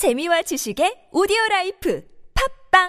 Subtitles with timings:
[0.00, 2.00] 재미와 지식의 오디오 라이프
[2.72, 2.88] 팟빵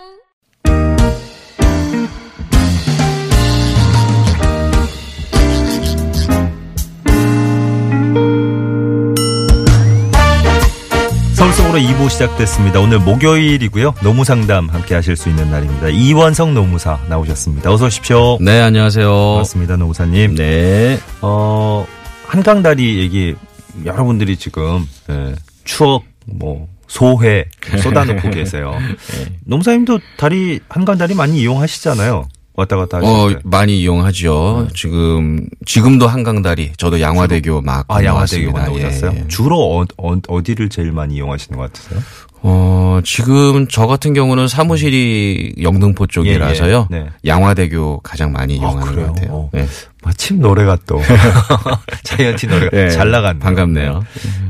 [11.34, 12.80] 서울 속으로 2부 시작됐습니다.
[12.80, 13.96] 오늘 목요일이고요.
[14.02, 15.90] 노무상담 함께 하실 수 있는 날입니다.
[15.90, 17.74] 이원석 노무사 나오셨습니다.
[17.74, 18.38] 어서 오십시오.
[18.40, 19.10] 네, 안녕하세요.
[19.10, 19.76] 반갑습니다.
[19.76, 20.36] 노무사님.
[20.36, 20.98] 네.
[21.22, 21.86] 어,
[22.26, 23.36] 한강 다리 얘기
[23.84, 25.36] 여러분들이 지금 예,
[25.66, 27.46] 추억 뭐 소회
[27.82, 28.76] 쏟아놓고 계세요.
[28.78, 29.26] 네.
[29.46, 32.28] 노무사님도 다리 한강다리 많이 이용하시잖아요.
[32.54, 33.40] 왔다 갔다 하실 어, 때.
[33.46, 34.68] 많이 이용하죠.
[34.76, 37.86] 지금, 지금도 한강다리, 저도 양화대교 막.
[37.88, 38.52] 아, 양화대교.
[38.52, 39.12] 건너오셨어요?
[39.16, 39.28] 예, 예.
[39.30, 42.02] 주로 어, 어, 디를 제일 많이 이용하시는 것 같으세요?
[42.42, 46.88] 어, 지금 저 같은 경우는 사무실이 영등포 쪽이라서요.
[46.92, 47.00] 예, 예.
[47.04, 47.10] 네.
[47.26, 49.08] 양화대교 가장 많이 이용하는 그래요?
[49.08, 49.32] 것 같아요.
[49.34, 49.50] 어.
[49.54, 49.66] 네.
[50.04, 51.00] 마침 노래가 또
[52.04, 53.40] 자이언티 노래가 네, 잘 나갔네요.
[53.40, 54.04] 반갑네요.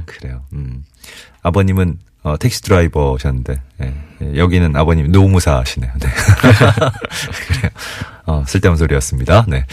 [0.08, 0.42] 그래요.
[0.54, 0.84] 음.
[1.44, 5.92] 아버님은 어, 택시 드라이버셨는데 예, 예, 여기는 아버님 노무사시네요.
[6.00, 6.08] 네.
[7.48, 7.72] 그래요.
[8.26, 9.46] 어, 쓸데없는 소리였습니다.
[9.48, 9.66] 네.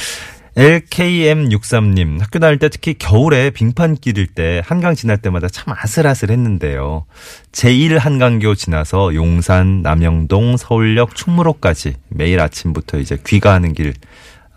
[0.57, 7.07] LKM63님, 학교 다닐 때 특히 겨울에 빙판 길일 때 한강 지날 때마다 참 아슬아슬했는데요.
[7.53, 13.95] 제1 한강교 지나서 용산, 남영동, 서울역, 충무로까지 매일 아침부터 이제 귀가하는 길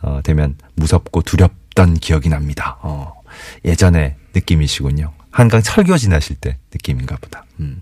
[0.01, 2.77] 어, 되면 무섭고 두렵던 기억이 납니다.
[2.81, 3.13] 어,
[3.63, 5.13] 예전의 느낌이시군요.
[5.29, 7.45] 한강 철교 지나실 때 느낌인가 보다.
[7.61, 7.81] 음.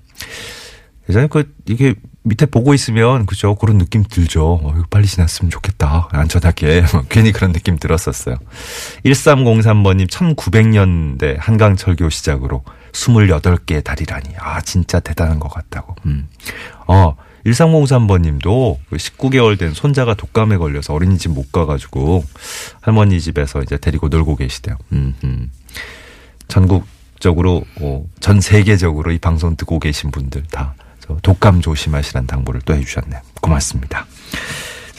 [1.09, 4.59] 예전에 그 이게 밑에 보고 있으면 그죠 그런 느낌 들죠.
[4.61, 6.09] 어, 빨리 지났으면 좋겠다.
[6.11, 8.35] 안전하게 괜히 그런 느낌 들었었어요.
[9.05, 15.95] 1303번님 1900년대 한강 철교 시작으로 28개의 다리라니 아 진짜 대단한 것 같다고.
[16.05, 16.27] 음.
[16.87, 22.23] 어 1303번님도 19개월 된 손자가 독감에 걸려서 어린이집 못 가가지고
[22.81, 24.75] 할머니 집에서 이제 데리고 놀고 계시대요.
[24.91, 25.51] 음, 음.
[26.47, 26.85] 전국
[27.19, 33.21] 적으로 어, 전 세계적으로 이 방송 듣고 계신 분들 다들 독감 조심하시라는 당부를 또 해주셨네요.
[33.41, 34.05] 고맙습니다.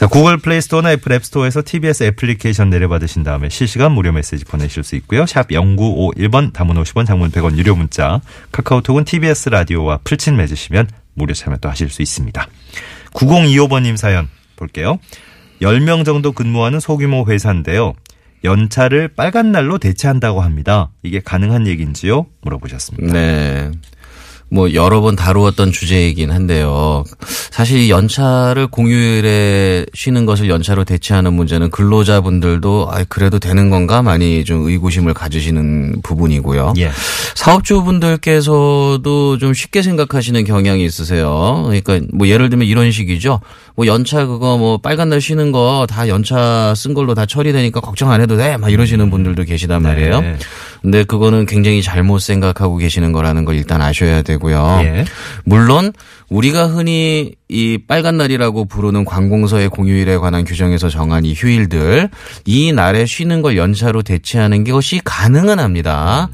[0.01, 4.83] 자, 구글 플레이 스토어나 애플 앱 스토어에서 TBS 애플리케이션 내려받으신 다음에 실시간 무료 메시지 보내실
[4.83, 5.27] 수 있고요.
[5.27, 8.19] 샵 0951번 단문 50원 장문 100원 유료 문자
[8.51, 12.47] 카카오톡은 TBS 라디오와 풀친 맺으시면 무료 참여 또 하실 수 있습니다.
[13.13, 14.97] 9025번님 사연 볼게요.
[15.61, 17.93] 10명 정도 근무하는 소규모 회사인데요.
[18.43, 20.89] 연차를 빨간 날로 대체한다고 합니다.
[21.03, 22.25] 이게 가능한 얘기인지요?
[22.41, 23.13] 물어보셨습니다.
[23.13, 23.71] 네.
[24.53, 27.05] 뭐 여러 번 다루었던 주제이긴 한데요.
[27.51, 34.43] 사실 이 연차를 공휴일에 쉬는 것을 연차로 대체하는 문제는 근로자분들도 아 그래도 되는 건가 많이
[34.43, 36.73] 좀 의구심을 가지시는 부분이고요.
[36.79, 36.91] 예.
[37.35, 41.63] 사업주분들께서도 좀 쉽게 생각하시는 경향이 있으세요.
[41.67, 43.39] 그러니까 뭐 예를 들면 이런 식이죠.
[43.75, 48.11] 뭐 연차 그거 뭐 빨간 날 쉬는 거 다 연차 쓴 걸로 다 처리되니까 걱정
[48.11, 48.57] 안 해도 돼.
[48.57, 50.21] 막 이러시는 분들도 계시단 말이에요.
[50.21, 50.37] 네.
[50.81, 54.81] 근데 그거는 굉장히 잘못 생각하고 계시는 거라는 걸 일단 아셔야 되고요.
[54.83, 55.05] 예.
[55.45, 55.93] 물론
[56.29, 62.09] 우리가 흔히 이 빨간 날이라고 부르는 관공서의 공휴일에 관한 규정에서 정한 이 휴일들
[62.45, 66.29] 이 날에 쉬는 걸 연차로 대체하는 것이 가능은 합니다.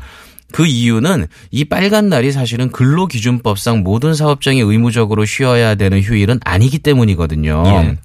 [0.58, 7.64] 그 이유는 이 빨간 날이 사실은 근로기준법상 모든 사업장이 의무적으로 쉬어야 되는 휴일은 아니기 때문이거든요.
[7.68, 7.98] 예.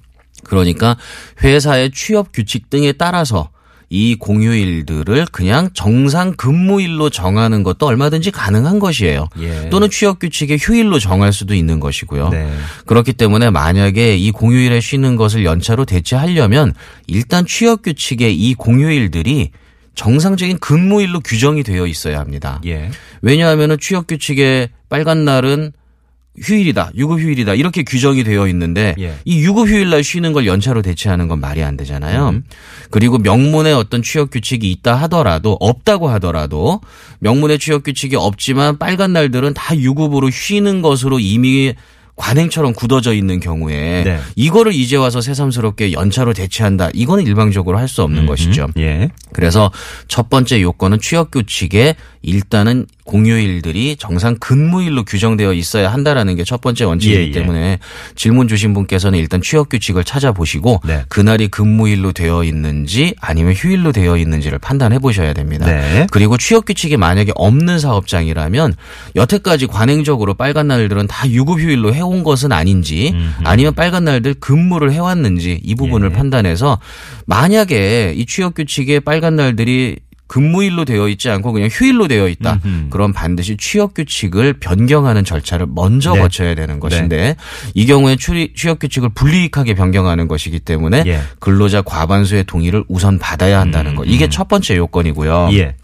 [0.43, 0.95] 그러니까
[1.43, 3.49] 회사의 취업 규칙 등에 따라서
[3.89, 9.29] 이 공휴일들을 그냥 정상 근무일로 정하는 것도 얼마든지 가능한 것이에요.
[9.39, 9.69] 예.
[9.71, 12.29] 또는 취업 규칙의 휴일로 정할 수도 있는 것이고요.
[12.29, 12.53] 네.
[12.85, 16.75] 그렇기 때문에 만약에 이 공휴일에 쉬는 것을 연차로 대체하려면
[17.07, 19.49] 일단 취업 규칙의 이 공휴일들이
[19.95, 22.59] 정상적인 근무일로 규정이 되어 있어야 합니다.
[22.65, 22.89] 예.
[23.21, 25.71] 왜냐하면 취업 규칙에 빨간 날은
[26.35, 29.13] 휴일이다, 유급 휴일이다 이렇게 규정이 되어 있는데 예.
[29.23, 32.29] 이 유급 휴일 날 쉬는 걸 연차로 대체하는 건 말이 안 되잖아요.
[32.29, 32.43] 음.
[32.89, 36.81] 그리고 명문에 어떤 취업 규칙이 있다 하더라도 없다고 하더라도
[37.19, 41.75] 명문의 취업 규칙이 없지만 빨간 날들은 다 유급으로 쉬는 것으로 이미
[42.15, 44.19] 관행처럼 굳어져 있는 경우에 네.
[44.35, 46.89] 이거를 이제 와서 새삼스럽게 연차로 대체한다.
[46.93, 48.69] 이거는 일방적으로 할 수 없는 것이죠.
[48.77, 49.09] 예.
[49.33, 49.71] 그래서
[50.07, 56.83] 첫 번째 요건은 취업 규칙에 일단은 공휴일들이 정상 근무일로 규정되어 있어야 한다라는 게 첫 번째
[56.85, 57.31] 원칙이기 예, 예.
[57.31, 57.79] 때문에
[58.15, 61.03] 질문 주신 분께서는 일단 취업 규칙을 찾아보시고 네.
[61.09, 65.65] 그날이 근무일로 되어 있는지 아니면 휴일로 되어 있는지를 판단해 보셔야 됩니다.
[65.65, 66.05] 네.
[66.11, 68.75] 그리고 취업 규칙이 만약에 없는 사업장이라면
[69.15, 75.59] 여태까지 관행적으로 빨간 날들은 다 유급 휴일로 해온 것은 아닌지 아니면 빨간 날들 근무를 해왔는지
[75.63, 76.13] 이 부분을 예.
[76.13, 76.79] 판단해서
[77.25, 79.97] 만약에 이 취업 규칙에 빨간 날들이
[80.33, 82.59] 근무일로 되어 있지 않고 그냥 휴일로 되어 있다.
[82.65, 82.89] 음흠.
[82.89, 86.21] 그럼 반드시 취업 규칙을 변경하는 절차를 먼저 네.
[86.21, 87.35] 거쳐야 되는 것인데
[87.75, 88.15] 이 경우에
[88.55, 91.19] 취업 규칙을 불이익하게 변경하는 것이기 때문에 예.
[91.37, 94.05] 근로자 과반수의 동의를 우선 받아야 한다는 것.
[94.05, 95.49] 이게 첫 번째 요건이고요.
[95.53, 95.75] 예.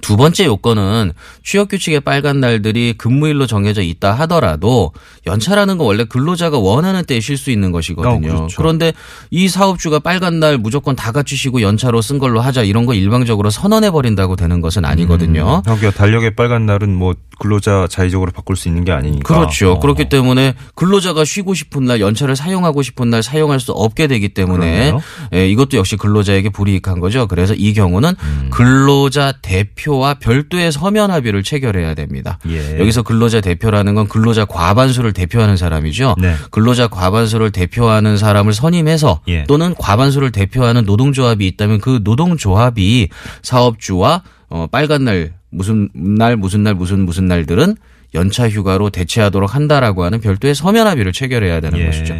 [0.00, 1.12] 두 번째 요건은
[1.44, 4.92] 취업 규칙의 빨간 날들이 근무일로 정해져 있다 하더라도
[5.26, 8.28] 연차라는 건 원래 근로자가 원하는 때에 쉴 수 있는 것이거든요.
[8.28, 8.56] 어, 그렇죠.
[8.56, 8.92] 그런데
[9.30, 13.50] 이 사업주가 빨간 날 무조건 다 같이 쉬고 연차로 쓴 걸로 하자 이런 거 일방적으로
[13.50, 15.62] 선언해 버린다고 되는 것은 아니거든요.
[15.64, 19.34] 하기야 달력의 빨간 날은 뭐 근로자 자의적으로 바꿀 수 있는 게 아니니까.
[19.34, 19.72] 그렇죠.
[19.72, 19.78] 어.
[19.78, 24.94] 그렇기 때문에 근로자가 쉬고 싶은 날 연차를 사용하고 싶은 날 사용할 수 없게 되기 때문에.
[25.32, 27.26] 예, 이것도 역시 근로자에게 불이익한 거죠.
[27.28, 28.50] 그래서 이 경우는 음.
[28.52, 32.38] 근로자 대표와 별도의 서면 합의를 체결해야 됩니다.
[32.48, 32.78] 예.
[32.80, 36.16] 여기서 근로자 대표라는 건 근로자 과반수를 대표하는 사람이죠.
[36.18, 36.34] 네.
[36.50, 39.44] 근로자 과반수를 대표하는 사람을 선임해서 예.
[39.44, 43.08] 또는 과반수를 대표하는 노동조합이 있다면 그 노동조합이
[43.42, 47.76] 사업주와 어, 빨간 날 무슨 날 무슨 날 무슨 무슨 날들은
[48.14, 51.86] 연차 휴가로 대체하도록 한다라고 하는 별도의 서면 합의를 체결해야 되는 예.
[51.86, 52.16] 것이죠.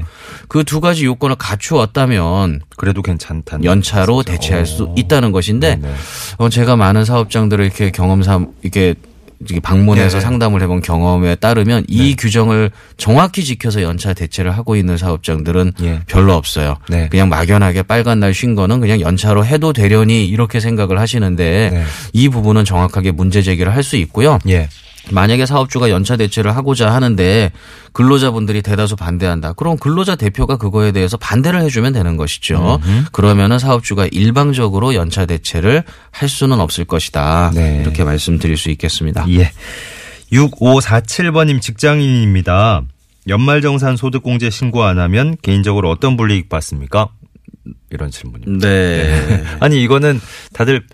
[0.48, 3.64] 그 두 가지 요건을 갖추었다면 그래도 괜찮다는.
[3.64, 4.22] 연차로.
[4.22, 4.94] 대체할 수 오.
[4.98, 5.94] 있다는 것인데 네네.
[6.38, 8.94] 어, 제가 많은 사업장들을 이렇게 경험삼 이렇게
[9.62, 10.20] 방문해서 네.
[10.20, 16.00] 상담을 해본 경험에 따르면 이 규정을 정확히 지켜서 연차 대체를 하고 있는 사업장들은 예.
[16.06, 16.76] 별로 없어요.
[16.88, 17.08] 네.
[17.08, 21.84] 그냥 막연하게 빨간 날 쉰 거는 그냥 연차로 해도 되려니 이렇게 생각을 하시는데 네.
[22.12, 24.38] 이 부분은 정확하게 문제 제기를 할 수 있고요.
[25.10, 25.14] 예.
[25.14, 27.52] 만약에 사업주가 연차 대체를 하고자 하는데
[27.92, 29.52] 근로자분들이 대다수 반대한다.
[29.54, 32.80] 그럼 근로자 대표가 그거에 대해서 반대를 해주면 되는 것이죠.
[33.12, 37.52] 그러면은 사업주가 일방적으로 연차 대체를 할 수는 없을 것이다.
[37.54, 37.80] 네.
[37.82, 39.24] 이렇게 말씀드릴 수 있겠습니다.
[39.30, 39.50] 예.
[40.32, 42.82] 6547번님 직장인입니다.
[43.28, 47.08] 연말정산 소득공제 신고 안 하면 개인적으로 어떤 불이익 받습니까?
[47.90, 48.68] 이런 질문입니다.
[48.68, 49.44] 네.
[49.60, 50.20] 아니 이거는
[50.52, 50.84] 다들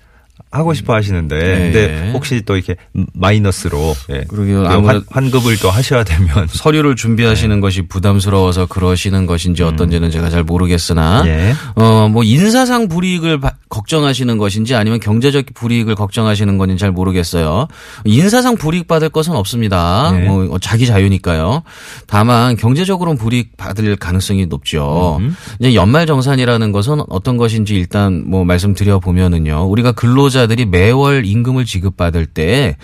[0.55, 1.59] 하고 싶어 하시는데 네.
[1.73, 2.77] 근데 혹시 또 이렇게
[3.13, 4.21] 마이너스로 예.
[4.29, 4.65] 그러게요.
[4.67, 10.45] 아무래도- 환, 환급을 또 하셔야 되면 서류를 준비하시는 것이 부담스러워서 그러시는 것인지 어떤지는 제가 잘
[10.45, 11.55] 모르겠으나 예.
[11.75, 17.67] 어뭐 인사상 불이익을 바- 걱정하시는 것인지 아니면 경제적 불이익을 걱정하시는 건지 잘 모르겠어요.
[18.05, 20.13] 인사상 불이익 받을 것은 없습니다.
[20.13, 20.25] 네.
[20.29, 21.63] 뭐 자기 자유니까요.
[22.07, 25.21] 다만 경제적으로는 불이익 받을 가능성이 높죠.
[25.59, 29.65] 이제 연말 정산이라는 것은 어떤 것인지 일단 뭐 말씀드려 보면은요.
[29.69, 32.77] 우리가 근로자 들이 매월 임금을 지급받을 때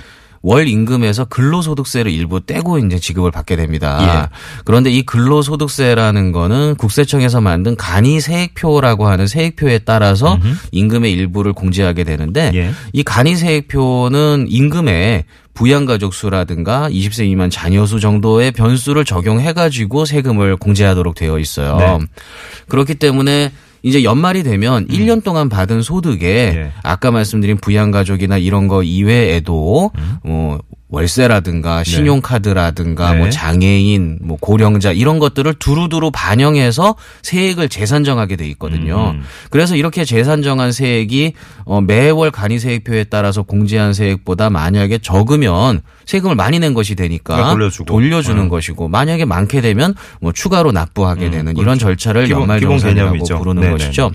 [0.43, 4.31] 월 임금에서 근로소득세를 일부 떼고 이제 지급을 받게 됩니다.
[4.65, 10.39] 그런데 이 근로소득세라는 거는 국세청에서 만든 간이 세액표라고 하는 세액표에 따라서
[10.73, 12.71] 임금의 일부를 공제하게 되는데 예.
[12.93, 20.57] 이 간이 세액표는 임금에 부양가족 수라든가 20세 미만 자녀 수 정도의 변수를 적용해 가지고 세금을
[20.57, 21.77] 공제하도록 되어 있어요.
[21.77, 21.99] 네.
[22.69, 26.57] 그렇기 때문에 이제 연말이 되면 1년 동안 받은 소득에 음.
[26.57, 26.73] 예.
[26.83, 29.91] 아까 말씀드린 부양가족이나 이런 거 이외에도
[30.23, 30.59] 뭐
[30.91, 33.19] 월세라든가 신용카드라든가 네.
[33.19, 39.13] 뭐 장애인, 뭐 고령자 이런 것들을 두루두루 반영해서 세액을 재산정하게 돼 있거든요.
[39.15, 39.23] 음.
[39.51, 41.33] 그래서 이렇게 재산정한 세액이
[41.65, 47.53] 어, 매월 간이 세액표에 따라서 공제한 세액보다 만약에 적으면 세금을 많이 낸 것이 되니까 그러니까
[47.55, 47.85] 돌려주고.
[47.87, 48.49] 돌려주는 네.
[48.49, 51.63] 것이고 만약에 많게 되면 뭐 추가로 납부하게 음, 되는 그렇죠.
[51.63, 53.19] 이런 절차를 기본- 연말정산이라고.
[53.39, 53.79] 부르는 네네네.
[53.79, 54.11] 것이죠.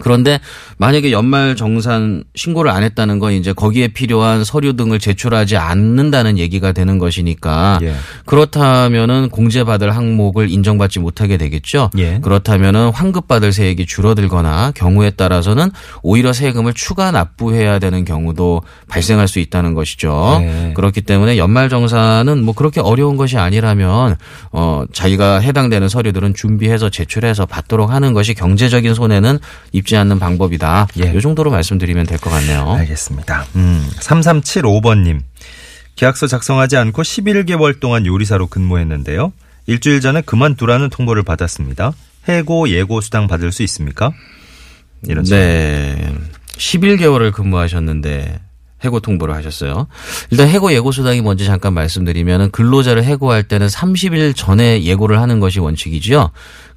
[0.00, 0.40] 그런데
[0.78, 6.72] 만약에 연말 정산 신고를 안 했다는 건 이제 거기에 필요한 서류 등을 제출하지 않는다는 얘기가
[6.72, 7.94] 되는 것이니까 예.
[8.24, 11.90] 그렇다면은 공제받을 항목을 인정받지 못하게 되겠죠.
[11.98, 12.18] 예.
[12.20, 15.70] 그렇다면은 환급받을 세액이 줄어들거나 경우에 따라서는
[16.02, 20.38] 오히려 세금을 추가 납부해야 되는 경우도 발생할 수 있다는 것이죠.
[20.40, 20.72] 네.
[20.74, 24.16] 그렇기 때문에 연말 정산은 뭐 그렇게 어려운 것이 아니라면
[24.52, 29.38] 어 자기가 해당되는 서류들은 준비해서 제출해서 받도록 하는 것이 경제적인 손해는
[29.72, 30.86] 입지 않는 방법이다.
[31.02, 31.12] 예.
[31.16, 32.74] 이 정도로 말씀드리면 될 것 같네요.
[32.78, 33.44] 알겠습니다.
[33.56, 35.20] 음, 3375번님.
[35.96, 39.32] 계약서 작성하지 않고 11개월 동안 요리사로 근무했는데요.
[39.66, 41.92] 일주일 전에 그만두라는 통보를 받았습니다.
[42.28, 44.12] 해고 예고 수당 받을 수 있습니까?
[45.08, 46.14] 이런 네.
[46.56, 48.38] 11개월을 근무하셨는데
[48.84, 49.88] 해고 통보를 하셨어요.
[50.30, 55.58] 일단 해고 예고 수당이 뭔지 잠깐 말씀드리면 근로자를 해고할 때는 30일 전에 예고를 하는 것이
[55.58, 56.30] 원칙이죠.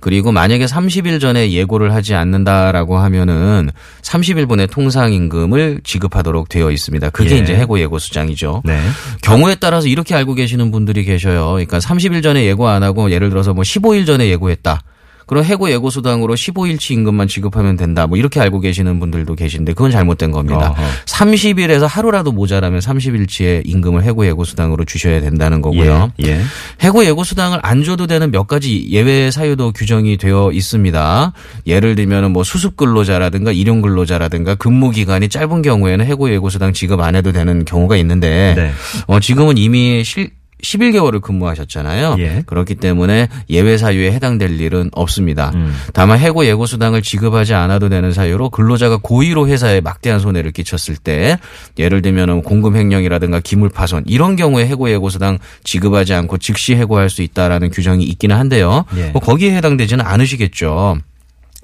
[0.03, 3.69] 그리고 만약에 30일 전에 예고를 하지 않는다라고 하면은
[4.01, 7.09] 30일분의 통상 임금을 지급하도록 되어 있습니다.
[7.11, 7.39] 그게 예.
[7.39, 8.63] 이제 해고 예고 수장이죠.
[8.65, 8.81] 네.
[9.21, 11.51] 경우에 따라서 이렇게 알고 계시는 분들이 계셔요.
[11.51, 14.81] 그러니까 30일 전에 예고 안 하고 예를 들어서 뭐 15일 전에 예고했다.
[15.25, 18.07] 그럼 해고 예고 수당으로 15일치 임금만 지급하면 된다.
[18.07, 20.69] 뭐 이렇게 알고 계시는 분들도 계신데 그건 잘못된 겁니다.
[20.69, 20.83] 어허.
[21.05, 26.11] 30일에서 하루라도 모자라면 30일치의 임금을 해고 예고 수당으로 주셔야 된다는 거고요.
[26.23, 26.27] 예.
[26.27, 26.41] 예.
[26.81, 31.33] 해고 예고 수당을 안 줘도 되는 몇 가지 예외 사유도 규정이 되어 있습니다.
[31.67, 37.01] 예를 들면은 뭐 수습 근로자라든가 일용 근로자라든가 근무 기간이 짧은 경우에는 해고 예고 수당 지급
[37.01, 38.71] 안 해도 되는 경우가 있는데 네.
[39.07, 40.31] 어 지금은 이미 실
[40.63, 42.15] 11개월을 근무하셨잖아요.
[42.19, 42.43] 예.
[42.45, 45.51] 그렇기 때문에 예외 사유에 해당될 일은 없습니다.
[45.55, 45.75] 음.
[45.93, 51.37] 다만 해고 예고 수당을 지급하지 않아도 되는 사유로 근로자가 고의로 회사에 막대한 손해를 끼쳤을 때
[51.77, 57.09] 예를 들면 공금 횡령이라든가 기물 파손 이런 경우에 해고 예고 수당 지급하지 않고 즉시 해고할
[57.09, 58.85] 수 있다라는 규정이 있기는 한데요.
[58.95, 59.09] 예.
[59.09, 60.97] 뭐 거기에 해당되지는 않으시겠죠.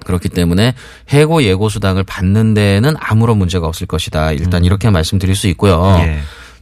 [0.05, 0.75] 그렇기 때문에
[1.09, 4.31] 해고 예고 수당을 받는 데는 아무런 문제가 없을 것이다.
[4.31, 5.97] 일단 이렇게 말씀드릴 수 있고요.
[5.99, 6.19] 예.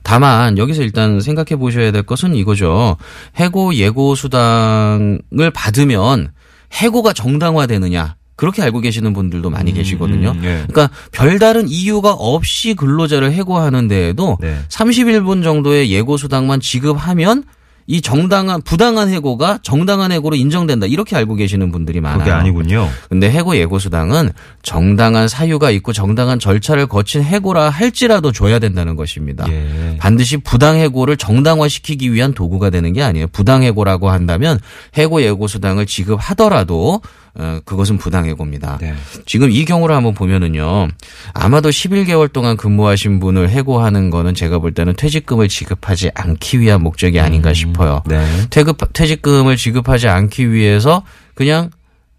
[0.07, 2.95] 다만 여기서 일단 생각해 보셔야 될 것은 이거죠.
[3.35, 6.31] 해고 예고 수당을 받으면
[6.71, 8.15] 해고가 정당화되느냐.
[8.37, 10.31] 그렇게 알고 계시는 분들도 많이 계시거든요.
[10.31, 10.63] 음, 예.
[10.69, 14.57] 그러니까 별다른 이유가 없이 근로자를 해고하는 데에도 네.
[14.69, 17.43] 31분 정도의 예고 수당만 지급하면
[17.89, 20.87] 이 정당한 부당한 해고가 정당한 해고로 인정된다.
[20.87, 22.19] 이렇게 알고 계시는 분들이 많아요.
[22.19, 22.89] 그게 아니군요.
[23.07, 29.45] 근데 해고 예고 수당은 정당한 사유가 있고 정당한 절차를 거친 해고라 할지라도 줘야 된다는 것입니다.
[29.49, 29.95] 예.
[29.99, 33.27] 반드시 부당 해고를 정당화시키기 위한 도구가 되는 게 아니에요.
[33.27, 34.59] 부당 해고라고 한다면
[34.97, 37.01] 해고 예고 수당을 지급하더라도
[37.39, 38.79] 어, 그것은 부당 해고입니다.
[38.81, 38.95] 네.
[39.25, 40.87] 지금 이 경우를 한번 보면은요.
[41.33, 47.19] 아마도 11개월 동안 근무하신 분을 해고하는 거는 제가 볼 때는 퇴직금을 지급하지 않기 위한 목적이
[47.19, 48.01] 아닌가 싶어요.
[48.07, 48.25] 네.
[48.49, 51.03] 퇴급, 퇴직금을 지급하지 않기 위해서
[51.35, 51.69] 그냥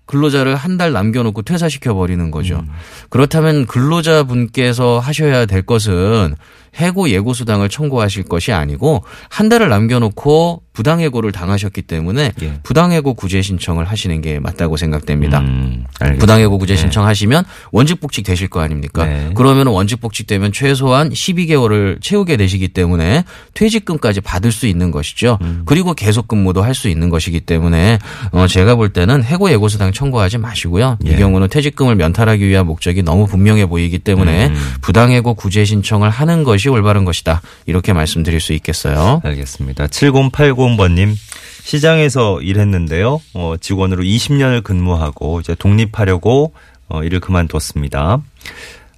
[0.07, 2.65] 근로자를 한 달 남겨놓고 퇴사시켜 버리는 거죠.
[3.11, 6.35] 그렇다면 근로자분께서 하셔야 될 것은
[6.77, 12.61] 해고 예고 수당을 청구하실 것이 아니고 한 달을 남겨놓고 부당해고를 당하셨기 때문에 예.
[12.63, 15.41] 부당해고 구제 신청을 하시는 게 맞다고 생각됩니다.
[15.41, 15.85] 음.
[16.21, 19.05] 부당해고 구제 신청하시면 원직 복직 되실 거 아닙니까?
[19.05, 19.31] 네.
[19.35, 25.39] 그러면 원직 복직되면 최소한 12개월을 채우게 되시기 때문에 퇴직금까지 받을 수 있는 것이죠.
[25.43, 25.63] 음.
[25.67, 27.99] 그리고 계속 근무도 할 수 있는 것이기 때문에
[28.31, 30.97] 어 제가 볼 때는 해고 예고 수당 청구하지 마시고요.
[31.03, 31.17] 이 예.
[31.17, 34.55] 경우는 퇴직금을 면탈하기 위한 목적이 너무 분명해 보이기 때문에 음.
[34.81, 37.41] 부당해고 구제 신청을 하는 것이 올바른 것이다.
[37.67, 39.21] 이렇게 말씀드릴 수 있겠어요.
[39.23, 39.87] 알겠습니다.
[39.87, 41.15] 7080번님.
[41.63, 43.21] 시장에서 일했는데요.
[43.35, 46.55] 어, 직원으로 20년을 근무하고 이제 독립하려고
[46.89, 48.23] 어, 일을 그만뒀습니다.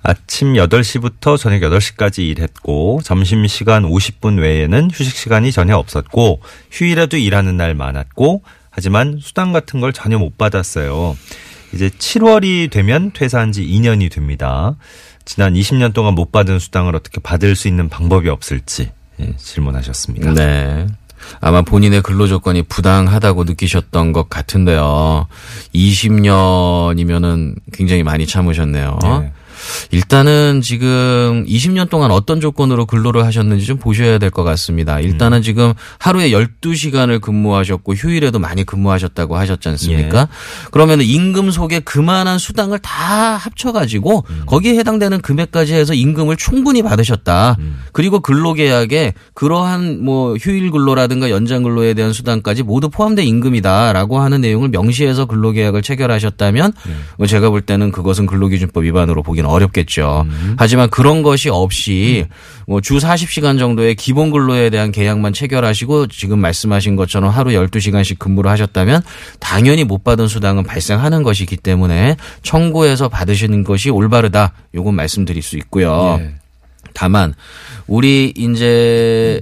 [0.03, 6.41] 아침 8시부터 저녁 8시까지 일했고 점심시간 50분 외에는 휴식시간이 전혀 없었고
[6.71, 11.17] 휴일에도 일하는 날 많았고 하지만 수당 같은 걸 전혀 못 받았어요.
[11.73, 14.77] 이제 7월이 되면 퇴사한 지 2년이 됩니다.
[15.25, 20.35] 지난 20년 동안 못 받은 수당을 어떻게 받을 수 있는 방법이 없을지 예, 질문하셨습니다.
[20.35, 20.87] 네.
[21.41, 25.27] 아마 본인의 근로 조건이 부당하다고 느끼셨던 것 같은데요.
[25.75, 28.99] 20년이면은 굉장히 많이 참으셨네요.
[29.03, 29.33] 네.
[29.91, 35.01] 일단은 지금 20년 동안 어떤 조건으로 근로를 하셨는지 좀 보셔야 될 것 같습니다.
[35.01, 35.43] 일단은 음.
[35.43, 40.21] 지금 하루에 12시간을 근무하셨고 휴일에도 많이 근무하셨다고 하셨지 않습니까?
[40.21, 40.27] 예.
[40.71, 44.43] 그러면 임금 속에 그만한 수당을 다 합쳐가지고 음.
[44.47, 47.57] 거기에 해당되는 금액까지 해서 임금을 충분히 받으셨다.
[47.59, 47.81] 음.
[47.93, 54.69] 그리고 근로계약에 그러한 뭐 휴일 근로라든가 연장 근로에 대한 수당까지 모두 포함된 임금이다라고 하는 내용을
[54.69, 56.93] 명시해서 근로계약을 체결하셨다면 네.
[57.19, 60.27] 뭐 제가 볼 때는 그것은 근로기준법 위반으로 보기는 어렵겠죠.
[60.27, 60.57] 음.
[60.59, 62.27] 하지만 그런 것이 없이
[62.67, 68.51] 뭐 주 40시간 정도의 기본 근로에 대한 계약만 체결하시고 지금 말씀하신 것처럼 하루 12시간씩 근무를
[68.51, 69.03] 하셨다면
[69.39, 74.55] 당연히 못 받은 수당은 발생하는 것이기 때문에 청구해서 받으시는 것이 올바르다.
[74.75, 76.19] 요건 말씀드릴 수 있고요.
[76.21, 76.35] 예.
[76.95, 77.35] 다만
[77.87, 79.41] 우리 이제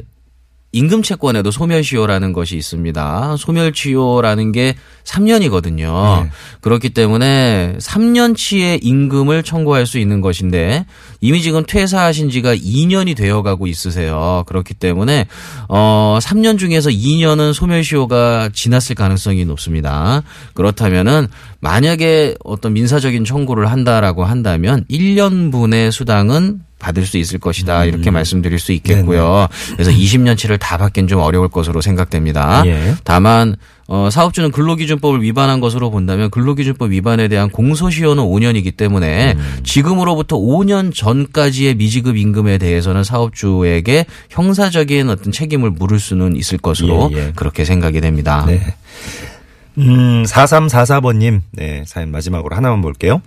[0.72, 3.36] 임금 채권에도 소멸시효라는 것이 있습니다.
[3.38, 6.24] 소멸시효라는 게 3년이거든요.
[6.24, 6.30] 네.
[6.60, 10.84] 그렇기 때문에 3년치의 임금을 청구할 수 있는 것인데
[11.22, 14.44] 이미 지금 퇴사하신 지가 2년이 되어 가고 있으세요.
[14.46, 15.26] 그렇기 때문에
[15.68, 20.22] 어 3년 중에서 2년은 소멸시효가 지났을 가능성이 높습니다.
[20.52, 21.28] 그렇다면은
[21.60, 28.72] 만약에 어떤 민사적인 청구를 한다라고 한다면 1년분의 수당은 받을 수 있을 것이다 이렇게 말씀드릴 수
[28.72, 29.48] 있겠고요.
[29.72, 32.62] 그래서 20년치를 다 받긴 좀 어려울 것으로 생각됩니다.
[32.66, 32.94] 예.
[33.04, 33.56] 다만
[33.88, 41.76] 어, 사업주는 근로기준법을 위반한 것으로 본다면 근로기준법 위반에 대한 공소시효는 5년이기 때문에 지금으로부터 5년 전까지의
[41.76, 47.32] 미지급 임금에 대해서는 사업주에게 형사적인 어떤 책임을 물을 수는 있을 것으로 예, 예.
[47.34, 48.44] 그렇게 생각이 됩니다.
[48.46, 48.60] 네.
[49.78, 53.22] 음, 4344번님, 네, 사연 마지막으로 하나만 볼게요.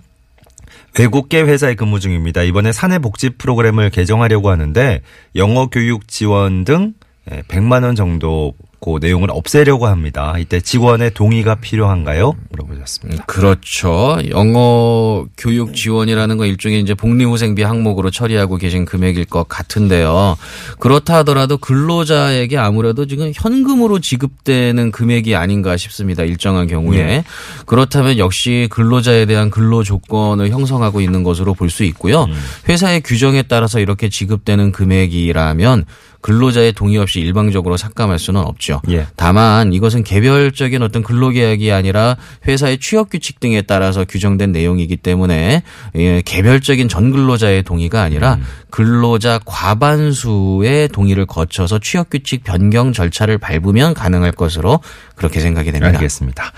[0.98, 2.42] 외국계 회사에 근무 중입니다.
[2.42, 5.00] 이번에 사내 복지 프로그램을 개정하려고 하는데
[5.36, 6.94] 영어 교육 지원 등
[7.28, 10.34] 100만 원 정도 그 내용을 없애려고 합니다.
[10.40, 12.34] 이때 직원의 동의가 필요한가요?
[12.50, 13.26] 물어보셨습니다.
[13.26, 14.18] 그렇죠.
[14.30, 20.36] 영어 교육 지원이라는 건 일종의 이제 복리후생비 항목으로 처리하고 계신 금액일 것 같은데요.
[20.80, 26.24] 그렇다 하더라도 근로자에게 아무래도 지금 현금으로 지급되는 금액이 아닌가 싶습니다.
[26.24, 27.22] 일정한 경우에.
[27.66, 32.26] 그렇다면 역시 근로자에 대한 근로 조건을 형성하고 있는 것으로 볼 수 있고요.
[32.68, 35.84] 회사의 규정에 따라서 이렇게 지급되는 금액이라면
[36.22, 38.80] 근로자의 동의 없이 일방적으로 삭감할 수는 없죠.
[38.88, 39.06] 예.
[39.16, 45.62] 다만 이것은 개별적인 어떤 근로계약이 아니라 회사의 취업 규칙 등에 따라서 규정된 내용이기 때문에
[45.96, 48.44] 예, 개별적인 전 근로자의 동의가 아니라 음.
[48.72, 54.80] 근로자 과반수의 동의를 거쳐서 취업 규칙 변경 절차를 밟으면 가능할 것으로
[55.14, 55.98] 그렇게 생각이 됩니다.
[55.98, 56.52] 알겠습니다.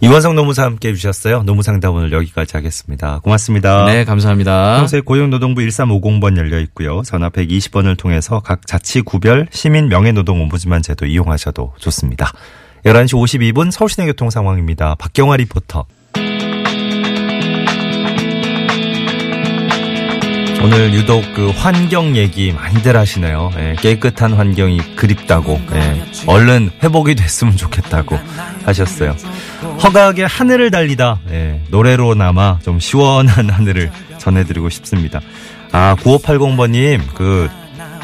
[0.00, 1.42] 이원성 노무사 함께 해주셨어요.
[1.42, 3.20] 노무상담 오늘 여기까지 하겠습니다.
[3.22, 3.84] 고맙습니다.
[3.84, 4.78] 네, 감사합니다.
[4.78, 7.02] 평소에 고용노동부 1350번 열려 있고요.
[7.02, 12.32] 전화 120번을 통해서 각 자치 구별 시민 명예노동 옴부즈만 제도 이용하셔도 좋습니다.
[12.86, 13.12] 11시
[13.52, 14.94] 52분 서울시내 교통 상황입니다.
[14.94, 15.84] 박경화 리포터.
[20.62, 23.50] 오늘 유독 그 환경 얘기 많이들 하시네요.
[23.58, 28.18] 예, 깨끗한 환경이 그립다고, 예, 얼른 회복이 됐으면 좋겠다고
[28.64, 29.14] 하셨어요.
[29.82, 35.20] 허각의 하늘을 달리다, 예, 노래로나마 좀 시원한 하늘을 전해드리고 싶습니다.
[35.70, 37.48] 아, 9580번님, 그,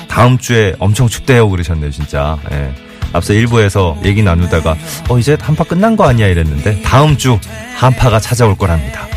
[0.08, 2.38] 다음 주에 엄청 춥대요 그러셨네요, 진짜.
[2.52, 2.72] 예.
[3.12, 4.76] 앞서 일부에서 얘기 나누다가,
[5.08, 7.38] 어, 이제 한파 끝난 거 아니야 이랬는데, 다음 주
[7.76, 9.08] 한파가 찾아올 거랍니다.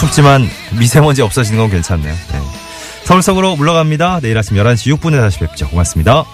[0.00, 0.06] 예.
[0.06, 2.12] 춥지만 미세먼지 없어지는 건 괜찮네요.
[2.12, 2.40] 네.
[3.04, 4.20] 서울 속으로 물러갑니다.
[4.20, 5.68] 내일 아침 11시 6분에 다시 뵙죠.
[5.68, 6.24] 고맙습니다.